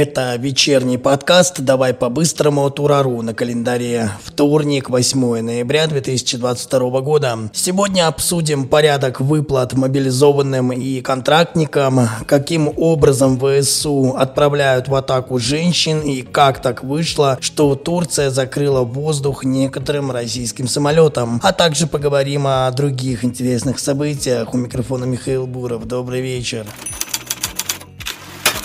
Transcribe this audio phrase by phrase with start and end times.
[0.00, 7.38] Это вечерний подкаст «Давай по-быстрому» от Урару на календаре вторник, 8 ноября 2022 года.
[7.52, 16.22] Сегодня обсудим порядок выплат мобилизованным и контрактникам, каким образом ВСУ отправляют в атаку женщин и
[16.22, 21.42] как так вышло, что Турция закрыла воздух некоторым российским самолетам.
[21.42, 24.54] А также поговорим о других интересных событиях.
[24.54, 25.86] У микрофона Михаил Буров.
[25.86, 26.64] Добрый вечер.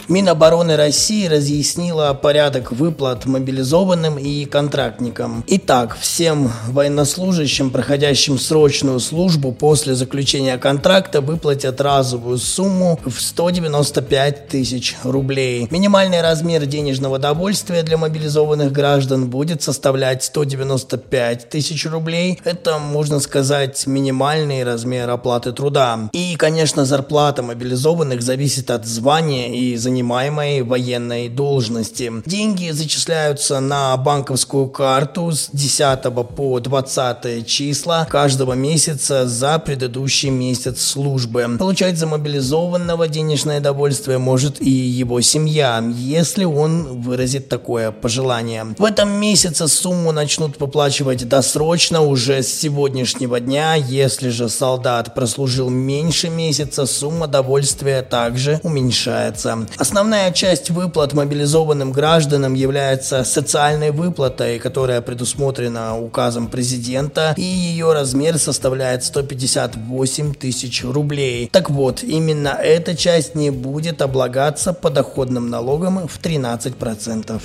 [0.07, 5.43] Минобороны России разъяснила порядок выплат мобилизованным и контрактникам.
[5.47, 14.95] Итак, всем военнослужащим, проходящим срочную службу после заключения контракта, выплатят разовую сумму в 195 тысяч
[15.03, 15.67] рублей.
[15.71, 22.39] Минимальный размер денежного довольствия для мобилизованных граждан будет составлять 195 тысяч рублей.
[22.43, 26.09] Это, можно сказать, минимальный размер оплаты труда.
[26.11, 32.11] И, конечно, зарплата мобилизованных зависит от звания и занимания занимаемой военной должности.
[32.25, 36.03] Деньги зачисляются на банковскую карту с 10
[36.35, 41.47] по 20 числа каждого месяца за предыдущий месяц службы.
[41.57, 48.75] Получать за мобилизованного денежное довольствие может и его семья, если он выразит такое пожелание.
[48.77, 53.75] В этом месяце сумму начнут выплачивать досрочно уже с сегодняшнего дня.
[53.75, 59.67] Если же солдат прослужил меньше месяца, сумма довольствия также уменьшается.
[59.85, 68.39] Основная часть выплат мобилизованным гражданам является социальной выплатой, которая предусмотрена указом президента, и ее размер
[68.39, 71.47] составляет 158 тысяч рублей.
[71.51, 77.39] Так вот, именно эта часть не будет облагаться подоходным налогом в 13%.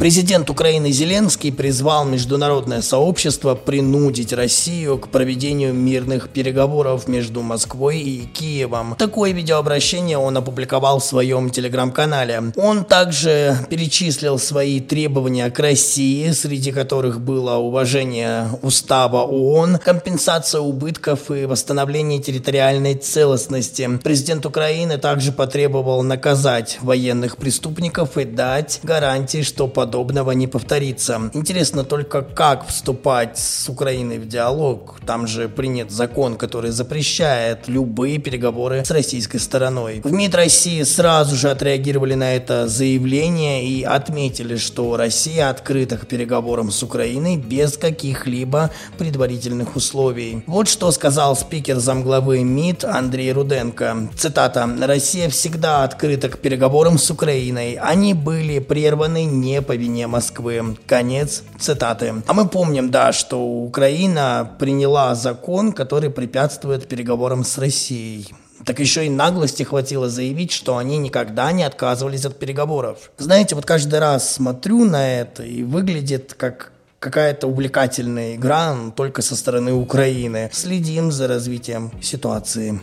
[0.00, 8.24] Президент Украины Зеленский призвал международное сообщество принудить Россию к проведению мирных переговоров между Москвой и
[8.24, 8.94] Киевом.
[8.98, 12.44] Такое видеообращение он опубликовал в своем телеграм-канале.
[12.56, 21.30] Он также перечислил свои требования к России, среди которых было уважение устава ООН, компенсация убытков
[21.30, 24.00] и восстановление территориальной целостности.
[24.02, 31.30] Президент Украины также потребовал наказать военных преступников и дать гарантии, что под подобного не повторится.
[31.34, 35.00] Интересно только, как вступать с Украиной в диалог.
[35.04, 40.00] Там же принят закон, который запрещает любые переговоры с российской стороной.
[40.04, 46.06] В МИД России сразу же отреагировали на это заявление и отметили, что Россия открыта к
[46.06, 50.44] переговорам с Украиной без каких-либо предварительных условий.
[50.46, 54.10] Вот что сказал спикер замглавы МИД Андрей Руденко.
[54.16, 54.70] Цитата.
[54.82, 57.74] «Россия всегда открыта к переговорам с Украиной.
[57.74, 60.76] Они были прерваны не по вине Москвы.
[60.86, 62.14] Конец цитаты.
[62.26, 68.32] А мы помним, да, что Украина приняла закон, который препятствует переговорам с Россией.
[68.64, 73.10] Так еще и наглости хватило заявить, что они никогда не отказывались от переговоров.
[73.16, 79.34] Знаете, вот каждый раз смотрю на это и выглядит как какая-то увлекательная игра, только со
[79.34, 80.50] стороны Украины.
[80.52, 82.78] Следим за развитием ситуации.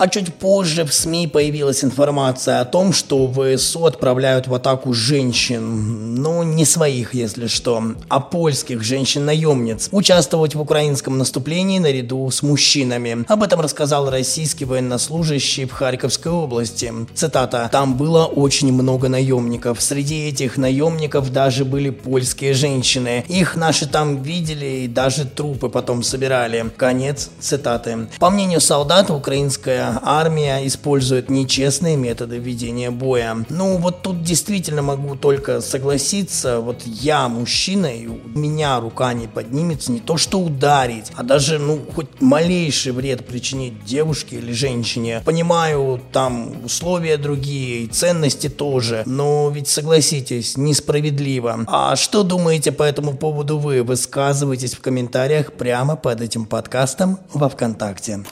[0.00, 6.14] А чуть позже в СМИ появилась информация о том, что ВСУ отправляют в атаку женщин,
[6.14, 13.26] ну не своих, если что, а польских женщин-наемниц, участвовать в украинском наступлении наряду с мужчинами.
[13.28, 16.90] Об этом рассказал российский военнослужащий в Харьковской области.
[17.14, 17.68] Цитата.
[17.70, 19.82] «Там было очень много наемников.
[19.82, 23.22] Среди этих наемников даже были польские женщины.
[23.28, 26.70] Их наши там видели и даже трупы потом собирали».
[26.78, 28.08] Конец цитаты.
[28.18, 33.44] По мнению солдат, украинская армия использует нечестные методы ведения боя.
[33.48, 36.60] Ну, вот тут действительно могу только согласиться.
[36.60, 41.58] Вот я мужчина, и у меня рука не поднимется не то что ударить, а даже,
[41.58, 45.22] ну, хоть малейший вред причинить девушке или женщине.
[45.24, 51.64] Понимаю, там условия другие, и ценности тоже, но ведь согласитесь, несправедливо.
[51.66, 53.82] А что думаете по этому поводу вы?
[53.82, 58.24] Высказывайтесь в комментариях прямо под этим подкастом во ВКонтакте.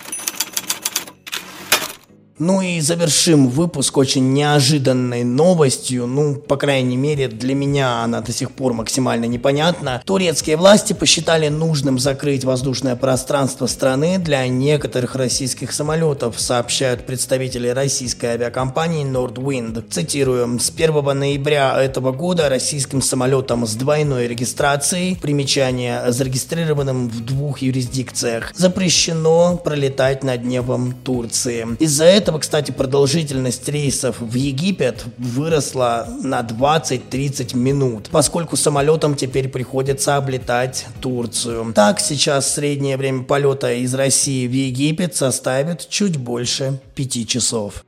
[2.38, 8.32] Ну и завершим выпуск очень неожиданной новостью, ну, по крайней мере, для меня она до
[8.32, 10.00] сих пор максимально непонятна.
[10.04, 18.26] Турецкие власти посчитали нужным закрыть воздушное пространство страны для некоторых российских самолетов, сообщают представители российской
[18.26, 19.84] авиакомпании Nordwind.
[19.90, 27.62] Цитирую, с 1 ноября этого года российским самолетам с двойной регистрацией, примечание, зарегистрированным в двух
[27.62, 31.66] юрисдикциях, запрещено пролетать над небом Турции.
[31.80, 39.48] Из-за этого этого, кстати, продолжительность рейсов в Египет выросла на 20-30 минут, поскольку самолетам теперь
[39.48, 41.72] приходится облетать Турцию.
[41.74, 47.82] Так, сейчас среднее время полета из России в Египет составит чуть больше 5 часов.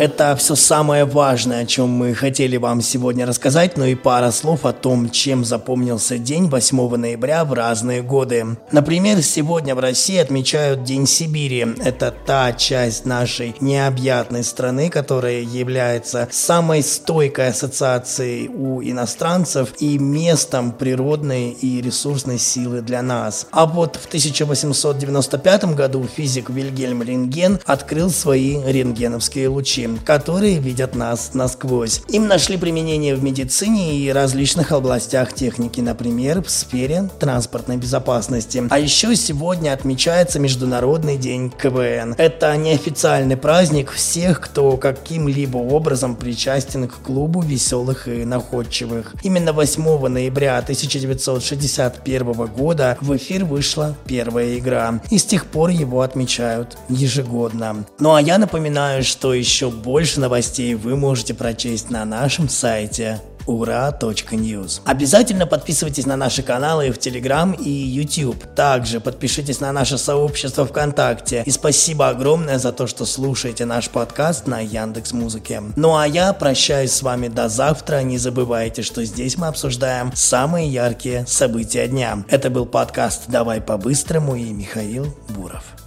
[0.00, 4.64] Это все самое важное, о чем мы хотели вам сегодня рассказать, но и пара слов
[4.64, 8.56] о том, чем запомнился день 8 ноября в разные годы.
[8.72, 11.66] Например, сегодня в России отмечают День Сибири.
[11.84, 20.72] Это та часть нашей необъятной страны, которая является самой стойкой ассоциацией у иностранцев и местом
[20.72, 23.48] природной и ресурсной силы для нас.
[23.50, 31.34] А вот в 1895 году физик Вильгельм Рентген открыл свои рентгеновские лучи которые видят нас
[31.34, 32.02] насквозь.
[32.08, 38.62] Им нашли применение в медицине и различных областях техники, например, в сфере транспортной безопасности.
[38.70, 42.14] А еще сегодня отмечается Международный день КВН.
[42.18, 49.14] Это неофициальный праздник всех, кто каким-либо образом причастен к клубу веселых и находчивых.
[49.22, 56.02] Именно 8 ноября 1961 года в эфир вышла первая игра, и с тех пор его
[56.02, 57.84] отмечают ежегодно.
[57.98, 64.80] Ну а я напоминаю, что еще больше новостей вы можете прочесть на нашем сайте ура.news.
[64.84, 68.44] Обязательно подписывайтесь на наши каналы в Telegram и YouTube.
[68.54, 71.42] Также подпишитесь на наше сообщество ВКонтакте.
[71.46, 75.62] И спасибо огромное за то, что слушаете наш подкаст на Яндекс Музыке.
[75.76, 78.02] Ну а я прощаюсь с вами до завтра.
[78.02, 82.24] Не забывайте, что здесь мы обсуждаем самые яркие события дня.
[82.28, 85.79] Это был подкаст «Давай по-быстрому» и Михаил Буров.